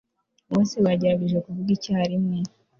[0.51, 2.37] bose bagerageje kuvuga icyarimwe